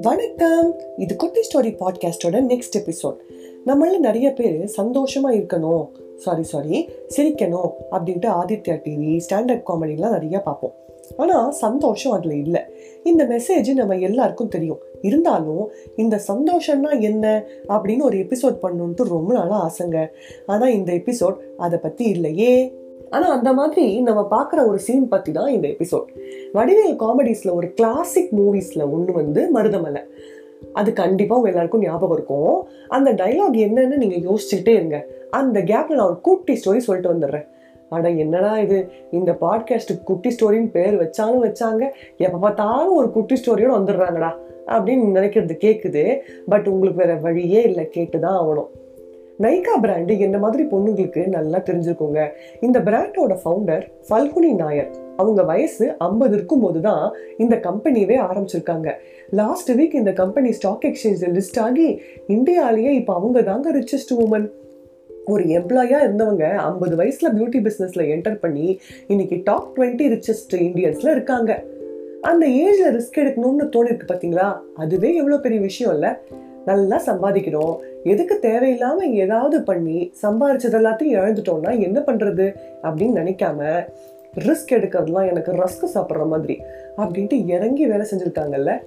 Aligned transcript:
வணக்கம். 0.00 0.74
இது 0.96 1.16
குட்டி 1.16 1.40
ஸ்டோரி 1.40 1.76
பாட்காஸ்டோட 1.80 2.40
நெக்ஸ்ட் 2.40 2.78
எபிசோட் 2.78 3.16
நம்மள 3.66 3.98
நிறைய 3.98 4.32
பேர் 4.32 4.70
சந்தோஷமா 4.76 5.30
இருக்கணும். 5.30 5.88
சாரி 6.16 6.42
சாரி 6.42 6.88
சிரிக்கணும் 7.16 7.70
அப்படின்ட்டு 7.90 8.26
ஆதித்யா 8.26 8.76
டிவி 8.84 9.20
ஸ்டாண்டர்ட் 9.30 9.66
காமெடிலாம் 9.66 10.10
நிறைய 10.10 10.40
பார்ப்போம். 10.40 10.72
ஆனால் 11.16 11.52
சந்தோஷம் 11.52 12.12
அதில் 12.12 12.32
இல்லை. 12.32 12.60
இந்த 13.04 13.24
மெசேஜ் 13.24 13.74
நம்ம 13.74 13.96
எல்லாருக்கும் 13.96 14.48
தெரியும். 14.48 14.78
இருந்தாலும் 15.02 15.70
இந்த 15.96 16.20
சந்தோஷம்னா 16.28 17.00
என்ன 17.00 17.44
அப்படின்னு 17.68 18.02
ஒரு 18.02 18.18
எபிசோட் 18.18 18.56
பண்ணணுன்ட்டு 18.62 19.02
ரொம்ப 19.02 19.32
நாளாக 19.32 19.70
ஆசைங்க. 19.70 20.06
ஆனால் 20.46 20.72
இந்த 20.72 20.92
எபிசோட் 20.92 21.36
அதை 21.56 21.78
பற்றி 21.78 22.04
இல்லையே. 22.04 22.78
ஆனால் 23.10 23.30
அந்த 23.30 23.52
மாதிரி 23.52 24.00
நம்ம 24.00 24.20
பார்க்குற 24.30 24.66
ஒரு 24.66 24.78
சீன் 24.78 25.08
பற்றி 25.08 25.32
தான் 25.32 25.52
இந்த 25.52 25.68
எபிசோட் 25.68 26.08
வடிவேல் 26.54 26.96
காமெடிஸில் 26.96 27.54
ஒரு 27.54 27.68
கிளாசிக் 27.72 28.32
மூவிஸில் 28.38 28.90
ஒன்று 28.90 29.12
வந்து 29.12 29.40
மருதமலை. 29.54 30.02
அது 30.72 30.92
கண்டிப்பாக 30.92 31.38
உங்கள் 31.38 31.52
எல்லாருக்கும் 31.52 31.80
ஞாபகம் 31.80 32.16
இருக்கும். 32.16 32.66
அந்த 32.88 33.12
டைலாக் 33.12 33.56
என்னன்னு 33.66 33.96
நீங்கள் 33.96 34.24
யோசிச்சுக்கிட்டே 34.28 34.74
இருங்க. 34.74 34.98
அந்த 35.30 35.60
கேப்பில் 35.60 35.98
நான் 35.98 36.10
ஒரு 36.10 36.20
குட்டி 36.20 36.52
ஸ்டோரி 36.52 36.76
சொல்லிட்டு 36.76 37.12
வந்துடுறேன். 37.14 37.46
ஆனால் 37.88 38.16
என்னடா 38.16 38.58
இது? 38.58 38.78
இந்த 39.10 39.30
பாட்காஸ்ட்டுக்கு 39.40 40.02
குட்டி 40.04 40.28
ஸ்டோரின்னு 40.28 40.70
பேர் 40.70 40.96
வச்சாலும் 40.96 41.44
வச்சாங்க. 41.46 41.84
எப்போ 42.16 42.38
பார்த்தாலும் 42.38 42.96
ஒரு 42.96 43.10
குட்டி 43.10 43.34
ஸ்டோரியோடு 43.34 43.78
வந்துடுறாங்கடா 43.78 44.30
அப்படின்னு 44.66 45.06
நினைக்கிறது 45.18 45.54
கேட்குது 45.66 46.04
பட் 46.48 46.68
உங்களுக்கு 46.68 47.02
வேற 47.04 47.14
வழியே 47.14 47.62
இல்லை. 47.62 47.88
கேட்டு 47.88 48.20
தான் 48.20 48.38
ஆகணும். 48.40 48.70
நைகா 49.44 49.74
பிராண்டு 49.82 50.14
என்ன 50.26 50.38
மாதிரி 50.38 50.62
பொண்ணுங்களுக்கு 50.72 51.22
நல்லா 51.34 51.58
தெரிஞ்சிருக்குங்க. 51.58 52.22
இந்த 52.66 52.78
பிராண்டோட 52.88 53.34
ஃபவுண்டர் 53.42 53.84
ஃபல்குனி 54.08 54.50
நாயர் 54.54 54.90
அவங்க 55.16 55.42
வயசு 55.42 55.86
ஐம்பது 55.98 56.34
இருக்கும் 56.36 56.60
போது 56.60 56.80
தான் 56.80 57.04
இந்த 57.38 57.56
கம்பெனியவே 57.68 58.16
ஆரம்பிச்சிருக்காங்க. 58.26 58.88
லாஸ்ட் 59.40 59.70
வீக் 59.78 59.96
இந்த 60.00 60.12
கம்பெனி 60.12 60.50
ஸ்டாக் 60.58 60.84
எக்ஸ்சேஞ்சில் 60.88 61.34
லிஸ்ட் 61.38 61.60
ஆகி 61.66 61.88
இந்தியாலேயே 62.36 62.92
இப்போ 63.00 63.14
அவங்க 63.14 63.42
தாங்க 63.42 63.72
ரிச்சஸ்ட் 63.78 64.12
உமன் 64.24 64.46
ஒரு 65.26 65.44
எம்ப்ளாயாக 65.58 66.04
இருந்தவங்க 66.06 66.44
ஐம்பது 66.68 66.94
வயசில் 66.96 67.32
பியூட்டி 67.36 67.60
பிஸ்னஸில் 67.66 68.04
என்டர் 68.14 68.38
பண்ணி 68.44 68.68
இன்னைக்கு 69.06 69.38
டாப் 69.44 69.70
டுவெண்ட்டி 69.76 70.06
ரிச்சஸ்ட் 70.14 70.54
இந்தியன்ஸில் 70.68 71.14
இருக்காங்க. 71.16 71.50
அந்த 72.30 72.44
ஏஜில் 72.46 72.94
ரிஸ்க் 72.96 73.20
எடுக்கணும்னு 73.22 73.66
தோணிருக்கு 73.76 74.06
பார்த்தீங்களா 74.08 74.48
அதுவே 74.74 75.10
எவ்வளோ 75.14 75.38
பெரிய 75.38 75.60
விஷயம் 75.60 75.94
இல்லை. 75.94 76.12
நல்லா 76.64 77.02
சம்பாதிக்கிறோம் 77.06 77.76
எதுக்கு 78.04 78.38
தேவையில்லாம 78.42 79.00
ஏதாவது 79.00 79.62
பண்ணி 79.62 80.12
சம்பாதிச்சது 80.22 80.76
எல்லாத்தையும் 80.80 81.16
இழந்துட்டோம்னா 81.20 81.78
என்ன 81.80 82.00
பண்றது? 82.00 82.54
அப்படின்னு 82.82 83.18
நினைக்காம 83.20 83.86
ரிஸ்க் 84.34 84.74
எடுக்கிறதுலாம் 84.74 85.28
எனக்கு 85.28 85.52
ரஸ்க் 85.52 85.86
சாப்பிட்ற 85.94 86.26
மாதிரி 86.26 86.60
அப்படின்ட்டு 86.96 87.46
இறங்கி 87.46 87.86
வேலை 87.86 88.06
செஞ்சுருக்காங்கல்ல? 88.10 88.82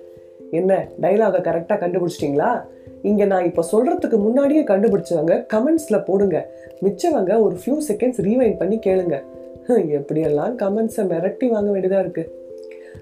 என்ன 0.52 0.88
டைலாகை 1.02 1.42
கரெக்டாக 1.48 1.82
கண்டுபிடிச்சிட்டிங்களா? 1.84 2.62
இங்கே 3.02 3.26
நான் 3.26 3.46
இப்போ 3.46 3.64
சொல்கிறதுக்கு 3.72 4.18
முன்னாடியே 4.18 4.64
கண்டுபிடிச்சவங்க 4.64 5.46
கமெண்ட்ஸில் 5.54 6.04
போடுங்க. 6.04 6.50
மிச்சவங்க 6.82 7.42
ஒரு 7.42 7.58
ஃபியூ 7.66 7.78
செகண்ட்ஸ் 7.88 8.22
ரீவைண்ட் 8.22 8.58
பண்ணி 8.58 8.80
கேளுங்க. 8.86 9.24
எப்படியெல்லாம் 9.70 10.54
கமெண்ட்ஸை 10.64 11.04
மிரட்டி 11.12 11.48
வாங்க 11.48 11.72
வேண்டியதாக 11.72 12.08
இருக்குது 12.08 12.30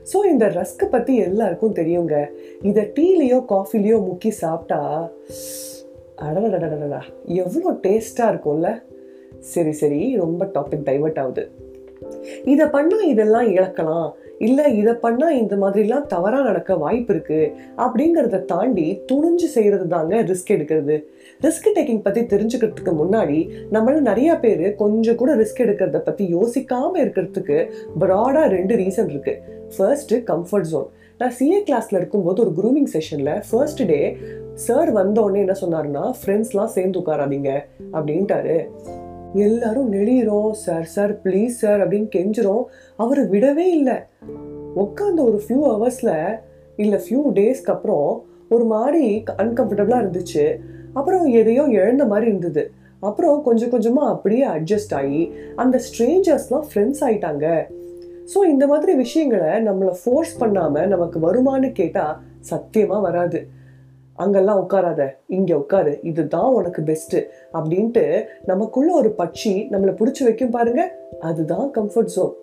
ஸோ 0.03 0.17
இந்த 0.25 0.45
ரஸ்க்கு 0.47 0.85
பற்றி 0.89 1.15
எல்லாருக்கும் 1.15 1.75
தெரியுங்க. 1.75 2.15
இதை 2.61 2.83
டீலேயோ 2.95 3.39
காஃபிலேயோ 3.53 3.97
முக்கி 4.07 4.29
சாப்பிட்டா 4.29 5.11
அடடடடடா 6.17 7.01
எவ்வளோ 7.25 7.71
டேஸ்ட்டாக 7.71 8.31
இருக்கும்ல? 8.33 8.69
சரி 9.39 9.71
சரி 9.71 10.15
ரொம்ப 10.15 10.45
டாபிக் 10.45 10.87
டைவர்ட் 10.89 11.19
ஆகுது. 11.19 11.51
இதை 12.45 12.65
பண்ணால் 12.65 13.07
இதெல்லாம் 13.07 13.47
இழக்கலாம். 13.47 14.09
இல்லை 14.47 14.65
இதை 14.77 14.93
பண்ணால் 15.03 15.37
இந்த 15.41 15.55
மாதிரிலாம் 15.55 16.05
தவறாக 16.13 16.43
நடக்க 16.43 16.75
வாய்ப்பு 16.75 17.13
இருக்குது 17.13 17.51
அப்படிங்கிறத 17.85 18.45
தாண்டி 18.45 18.85
துணிஞ்சு 19.11 19.47
செய்கிறது 19.55 19.87
தாங்க 19.87 20.21
ரிஸ்க் 20.21 20.53
எடுக்கிறது. 20.55 20.95
ரிஸ்க் 21.41 21.69
டேக்கிங் 21.75 22.01
பற்றி 22.01 22.21
தெரிஞ்சுக்கிறதுக்கு 22.33 22.93
முன்னாடி 23.01 23.39
நம்மள 23.71 23.95
நிறையா 24.09 24.39
பேர் 24.39 24.75
கொஞ்சம் 24.75 25.15
கூட 25.15 25.35
ரிஸ்க் 25.35 25.61
எடுக்கிறத 25.65 25.99
பற்றி 25.99 26.25
யோசிக்காமல் 26.37 27.01
இருக்கிறதுக்கு 27.03 27.59
ப்ராடாக 27.99 28.47
ரெண்டு 28.47 28.75
ரீசன் 28.75 29.11
இருக்குது 29.13 29.39
ஃபர்ஸ்ட்டு 29.77 30.23
கம்ஃபர்ட் 30.31 30.69
ஜோன் 30.71 30.89
நான் 31.17 31.35
சிஏ 31.39 31.59
கிளாஸில் 31.67 31.99
இருக்கும்போது 31.99 32.41
ஒரு 32.45 32.53
குரூமிங் 32.59 32.89
செஷனில் 32.93 33.41
ஃபர்ஸ்ட் 33.49 33.85
டே 33.85 34.01
சார் 34.53 34.91
வந்த 34.91 35.21
உடனே 35.21 35.39
என்ன 35.39 35.55
சொன்னாருன்னா 35.61 36.05
ஃப்ரெண்ட்ஸ்லாம் 36.21 36.73
சேர்ந்து 36.77 36.99
உட்காராதீங்க 36.99 37.51
அப்படின்ட்டாரு. 37.93 38.57
எல்லாரும் 39.33 39.93
நெளிகிறோம் 39.93 40.51
சார் 40.51 40.83
சார் 40.83 41.21
ப்ளீஸ் 41.21 41.47
சார் 41.47 41.89
அப்படின்னு 41.89 42.09
கெஞ்சிரும் 42.15 42.63
அவர் 42.97 43.31
விடவே 43.31 43.67
இல்லை. 43.69 43.93
உட்காந்த 44.75 45.19
ஒரு 45.19 45.41
ஃபியூ 45.47 45.59
ஹவர்ஸில் 45.65 46.39
இல்லை 46.75 46.99
ஃபியூ 46.99 47.21
டேஸ்க்கு 47.33 47.71
அப்புறம் 47.71 48.25
ஒரு 48.49 48.65
மாதிரி 48.65 49.23
அன்கம்ஃபர்டபுளாக 49.37 50.03
இருந்துச்சு. 50.03 50.57
அப்புறம் 50.93 51.25
எதையோ 51.25 51.63
இழந்த 51.63 52.05
மாதிரி 52.05 52.27
இருந்தது. 52.27 52.71
அப்புறம் 52.99 53.43
கொஞ்சம் 53.43 53.69
கொஞ்சமாக 53.69 54.09
அப்படியே 54.09 54.45
அட்ஜஸ்ட் 54.45 54.93
ஆகி 54.93 55.31
அந்த 55.55 55.81
ஸ்ட்ரேஞ்சர்ஸ்லாம் 55.87 56.65
ஃப்ரெண்ட்ஸ் 56.73 57.01
ஆயிட்டாங்க. 57.01 57.67
ஸோ 58.33 58.45
இந்த 58.49 58.67
மாதிரி 58.67 58.95
விஷயங்களை 58.95 59.47
நம்மளை 59.47 59.95
ஃபோர்ஸ் 60.03 60.37
பண்ணாமல் 60.37 60.87
நமக்கு 60.87 61.19
வருமானு 61.19 61.71
கேட்டால் 61.71 62.17
சத்தியமாக 62.39 63.01
வராது. 63.01 63.47
அங்கெல்லாம் 64.23 64.61
உட்காராத 64.61 65.01
இங்கே 65.27 65.53
உட்காரு 65.53 65.93
இதுதான் 66.03 66.49
உனக்கு 66.53 66.81
பெஸ்ட்டு 66.81 67.19
அப்படின்ட்டு 67.53 68.05
நமக்குள்ள 68.45 68.89
ஒரு 68.93 69.11
பட்சி 69.17 69.53
நம்மளை 69.73 69.93
பிடிச்சி 69.99 70.23
வைக்கும் 70.23 70.55
பாருங்க. 70.57 70.83
அதுதான் 71.19 71.67
கம்ஃபர்ட் 71.77 72.13
ஜோன் 72.15 72.33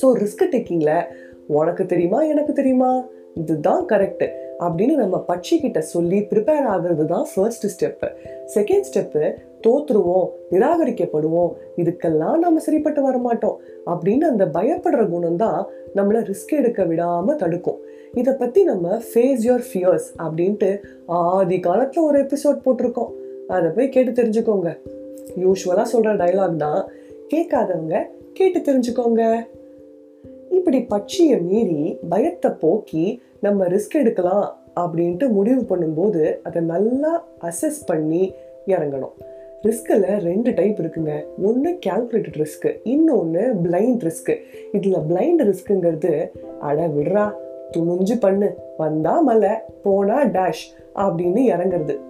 ஸோ 0.00 0.06
ரிஸ்க் 0.22 0.44
டேக்கிங்கில் 0.52 0.98
உனக்கு 1.46 1.86
தெரியுமா 1.86 2.18
எனக்கு 2.22 2.52
தெரியுமா? 2.52 2.90
இதுதான் 3.34 3.82
கரெக்டு 3.88 4.26
அப்படின்னு 4.60 4.94
நம்ம 4.94 5.16
பட்சி 5.28 5.56
கிட்ட 5.60 5.80
சொல்லி 5.92 6.18
ப்ரிப்பேர் 6.30 6.66
ஆகிறது 6.72 7.04
தான் 7.06 7.26
ஃபர்ஸ்ட் 7.34 7.66
ஸ்டெப்பு 7.74 8.08
செகண்ட் 8.54 8.86
ஸ்டெப்பு 8.88 9.22
தோத்துருவோம் 9.66 10.28
நிராகரிக்கப்படுவோம் 10.50 11.52
இதுக்கெல்லாம் 11.76 12.36
நம்ம 12.36 12.58
சரிப்பட்டு 12.58 13.02
வர 13.02 13.18
மாட்டோம் 13.18 13.60
அப்படின்னு 13.86 14.26
அந்த 14.32 14.44
பயப்படுற 14.46 15.08
குணம் 15.08 15.36
தான் 15.36 15.66
நம்மளை 15.96 16.20
ரிஸ்க் 16.30 16.58
எடுக்க 16.58 16.84
விடாமல் 16.84 17.36
தடுக்கும். 17.36 17.78
இதை 18.14 18.34
பத்தி 18.34 18.64
நம்ம 18.64 18.96
ஃபேஸ் 18.96 19.42
யுவர் 19.44 19.64
ஃபியர்ஸ் 19.70 20.08
அப்படின்ட்டு 20.18 20.78
ஆதி 21.06 21.60
காலத்தில் 21.60 22.02
ஒரு 22.02 22.18
எபிசோட் 22.22 22.64
போட்டிருக்கோம். 22.64 23.12
அதை 23.48 23.70
போய் 23.70 23.88
கேட்டு 23.88 24.22
தெரிஞ்சுக்கோங்க. 24.22 24.78
யூஸ்வலாக 25.36 25.86
சொல்ற 25.92 26.12
டைலாக் 26.22 26.56
தான். 26.56 26.88
கேட்காதவங்க 27.34 28.02
கேட்டு 28.32 28.58
தெரிஞ்சுக்கோங்க. 28.58 29.22
இப்படி 30.50 30.86
பட்சியை 30.90 31.40
மீறி 31.40 31.98
பயத்தை 32.08 32.50
போக்கி 32.50 33.22
நம்ம 33.40 33.64
ரிஸ்க் 33.64 33.98
எடுக்கலாம் 34.00 34.56
அப்படின்ட்டு 34.80 35.28
முடிவு 35.28 35.60
பண்ணும்போது 35.60 36.36
அதை 36.42 36.62
நல்லா 36.62 37.26
அசஸ் 37.40 37.80
பண்ணி 37.86 38.32
இறங்கணும். 38.66 39.14
ரிஸ்கில் 39.62 40.18
ரெண்டு 40.18 40.54
டைப் 40.54 40.78
இருக்குங்க. 40.78 41.24
ஒன்று 41.42 41.78
கேல்குலேட்டட் 41.86 42.44
ரிஸ்க்கு 42.44 42.80
இன்னொன்று 42.82 43.54
பிளைண்ட் 43.64 44.10
ரிஸ்க்கு 44.10 44.36
இதில் 44.72 44.96
பிளைண்ட் 44.96 45.52
ரிஸ்க்குங்கிறது 45.52 46.30
அட 46.60 46.86
விடுறா 46.86 47.32
துணிஞ்சு 47.76 48.20
பண்ணு 48.20 48.54
வந்தா 48.76 49.20
மலை 49.20 49.50
போனா 49.82 50.24
டேஷ் 50.24 50.64
அப்படின்னு 50.94 51.40
இறங்குறது. 51.54 52.00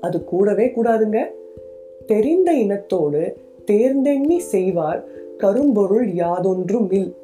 அது 0.00 0.24
கூடவே 0.24 0.72
கூடாதுங்க. 0.76 1.24
தெரிந்த 2.06 2.52
இனத்தோடு 2.52 3.32
தேர்ந்தெண்ணி 3.70 4.36
செய்வார் 4.36 5.04
கரும்பொருள் 5.38 6.08
யாதொன்றும் 6.08 6.92
இல். 6.92 7.14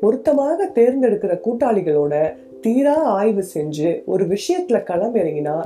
பொருத்தமாக 0.00 0.70
தேர்ந்தெடுக்கிற 0.74 1.40
கூட்டாளிகளோட 1.40 2.36
தீரா 2.60 2.94
ஆய்வு 2.94 3.44
செஞ்சு 3.54 4.04
ஒரு 4.04 4.26
விஷயத்துல 4.26 4.82
களம் 4.82 5.14
இறங்கினா 5.14 5.64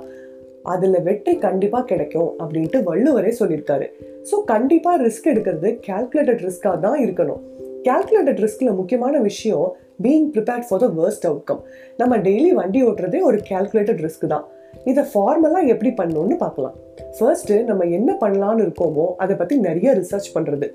அதில் 0.72 0.98
வெற்றி 1.08 1.32
கண்டிப்பாக 1.46 1.84
கிடைக்கும் 1.90 2.30
அப்படின்ட்டு 2.42 2.78
வள்ளுவரே 2.88 3.32
சொல்லியிருக்காரு. 3.40 3.86
ஸோ 4.30 4.36
கண்டிப்பாக 4.52 5.02
ரிஸ்க் 5.06 5.28
எடுக்கிறது 5.32 5.70
கேல்குலேட்டட் 5.88 6.42
ரிஸ்க்காக 6.46 6.78
தான் 6.86 6.98
இருக்கணும். 7.04 7.42
கேல்குலேட்டட் 7.88 8.42
ரிஸ்கில் 8.44 8.78
முக்கியமான 8.80 9.16
விஷயம் 9.28 9.66
being 10.04 10.28
prepared 10.34 10.66
for 10.68 10.82
the 10.84 10.88
worst 10.98 11.26
outcome 11.30 11.60
நம்ம 12.00 12.16
டெய்லி 12.28 12.50
வண்டி 12.60 12.80
ஓட்டுறதே 12.88 13.20
ஒரு 13.28 13.38
கேல்குலேட்டட் 13.50 14.02
ரிஸ்க் 14.06 14.26
தான். 14.34 14.46
இதை 14.90 15.02
ஃபார்மலாக 15.12 15.70
எப்படி 15.74 15.90
பண்ணணும்னு 16.00 16.36
பார்க்கலாம். 16.42 16.74
ஃபர்ஸ்ட்டு 17.16 17.54
நம்ம 17.68 17.84
என்ன 17.98 18.10
பண்ணலான்னு 18.22 18.64
இருக்கோமோ 18.66 19.06
அதை 19.24 19.36
பற்றி 19.36 19.56
நிறைய 19.68 19.92
ரிசர்ச் 20.00 20.34
பண்ணுறது 20.34 20.68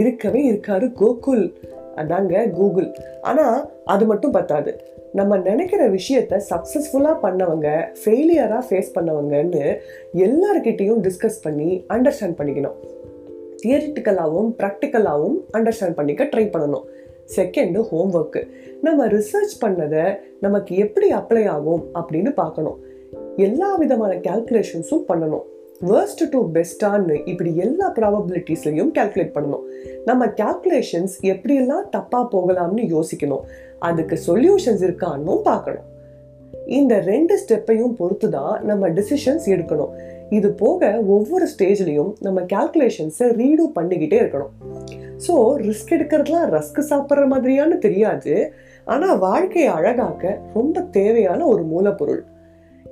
இருக்கவே 0.00 0.42
இருக்காரு 0.50 0.86
கோகுல். 1.00 1.44
அதாங்க 2.02 2.50
கூகுள் 2.50 2.94
ஆனால் 3.22 3.70
அது 3.84 4.06
மட்டும் 4.06 4.30
பத்தாது. 4.30 4.96
நம்ம 5.12 5.36
நினைக்கிற 5.38 5.88
விஷயத்த 5.88 6.40
சக்ஸஸ்ஃபுல்லாக 6.50 7.16
பண்ணவங்க 7.22 7.68
ஃபெயிலியராக 8.04 8.62
ஃபேஸ் 8.68 8.90
பண்ணவங்கன்னு 8.94 9.64
எல்லார்கிட்டையும் 10.14 11.02
டிஸ்கஸ் 11.06 11.42
பண்ணி 11.42 11.84
அண்டர்ஸ்டாண்ட் 11.88 12.38
பண்ணிக்கணும். 12.38 12.78
தியரிட்டிக்கலாகவும் 13.62 14.50
ப்ராக்டிக்கலாகவும் 14.58 15.38
அண்டர்ஸ்டாண்ட் 15.52 15.94
பண்ணிக்க 15.94 16.24
ட்ரை 16.24 16.46
பண்ணணும். 16.54 16.84
செகண்டு 17.36 17.80
ஹோம்ஒர்க்கு 17.92 18.42
நம்ம 18.82 19.06
ரிசர்ச் 19.06 19.56
பண்ணதை 19.60 20.04
நமக்கு 20.40 20.76
எப்படி 20.76 21.08
அப்ளை 21.12 21.48
ஆகும் 21.48 21.84
அப்படின்னு 21.94 22.30
பார்க்கணும். 22.32 22.78
எல்லா 23.36 23.74
விதமான 23.74 24.14
கேல்குலேஷன்ஸும் 24.14 25.06
பண்ணணும். 25.08 25.46
வேர்ஸ்ட் 25.86 26.22
டு 26.30 26.38
பெஸ்ட்டான்னு 26.54 27.16
இப்படி 27.30 27.50
எல்லா 27.64 27.86
ப்ராபபிலிட்டிஸ்லையும் 27.98 28.90
கால்குலேட் 28.96 29.34
பண்ணணும். 29.34 29.64
நம்ம 30.08 30.26
கால்குலேஷன்ஸ் 30.40 31.14
எப்படியெல்லாம் 31.32 31.84
தப்பாக 31.96 32.24
போகலாம்னு 32.32 32.84
யோசிக்கணும். 32.94 33.44
அதுக்கு 33.78 34.16
சொல்யூஷன்ஸ் 34.26 34.82
இருக்கான்னு 34.86 35.34
பார்க்கணும். 35.50 35.86
இந்த 36.66 36.94
ரெண்டு 37.00 37.34
ஸ்டெப்பையும் 37.42 37.94
பொறுத்து 38.00 38.30
தான் 38.30 38.64
நம்ம 38.64 38.88
டிசிஷன்ஸ் 38.88 39.46
எடுக்கணும். 39.54 39.92
இது 40.30 40.48
போக 40.62 40.90
ஒவ்வொரு 41.16 41.48
ஸ்டேஜ்லையும் 41.52 42.10
நம்ம 42.26 42.40
கால்குலேஷன்ஸை 42.54 43.28
ரீடூ 43.42 43.66
பண்ணிக்கிட்டே 43.78 44.18
இருக்கணும். 44.22 44.54
ஸோ 45.26 45.36
ரிஸ்க் 45.68 45.94
எடுக்கிறதுலாம் 45.98 46.48
ரஸ்க் 46.56 46.80
சாப்பிட்ற 46.90 47.26
மாதிரியான்னு 47.34 47.78
தெரியாது. 47.78 48.34
ஆனால் 48.84 49.18
வாழ்க்கையை 49.18 49.70
அழகாக்க 49.78 50.34
ரொம்ப 50.58 50.80
தேவையான 50.98 51.40
ஒரு 51.46 51.62
மூலப்பொருள். 51.62 52.20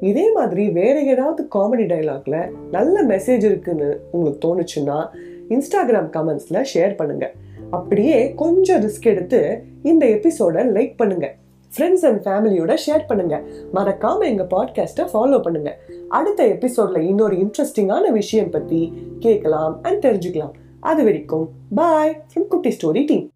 இதே 0.01 0.33
மாதிரி 0.33 0.69
வேற 0.69 1.01
ஏதாவது 1.01 1.49
காமெடி 1.55 1.85
டைலாக்ல 1.87 2.51
நல்ல 2.71 3.03
மெசேஜ் 3.03 3.45
இருக்குன்னு 3.45 4.09
உங்களுக்கு 4.11 4.41
தோணுச்சுன்னா 4.49 5.09
இன்ஸ்டாகிராம் 5.49 6.11
கமெண்ட்ஸ்ல 6.13 6.65
ஷேர் 6.75 6.97
பண்ணுங்க. 6.97 7.33
அப்படியே 7.71 8.35
கொஞ்சம் 8.35 8.83
ரிஸ்க் 8.83 9.03
எடுத்து 9.03 9.63
இந்த 9.83 10.07
எபிசோட 10.07 10.65
லைக் 10.77 10.95
பண்ணுங்க. 10.97 11.35
ஃப்ரெண்ட்ஸ் 11.77 12.07
அண்ட் 12.07 12.27
ஃபேமிலியோட 12.27 12.77
ஷேர் 12.87 13.07
பண்ணுங்க. 13.07 13.43
மறக்காம 13.75 14.25
எங்க 14.25 14.47
பாட்காஸ்ட்டை 14.51 15.07
ஃபாலோ 15.13 15.43
பண்ணுங்க. 15.43 15.79
அடுத்த 16.09 16.47
எபிசோட்ல 16.47 16.99
இன்னொரு 16.99 17.37
இன்ட்ரெஸ்டிங்கான 17.37 18.11
விஷயம் 18.11 18.51
பத்தி 18.51 18.93
கேட்கலாம் 19.19 19.79
அண்ட் 19.83 20.07
தெரிஞ்சுக்கலாம். 20.07 20.53
அது 20.81 21.05
வரைக்கும் 21.05 21.49
bye 21.75 22.23
from 22.35 22.47
Kutti 22.47 22.77
story 22.83 23.07
team 23.07 23.31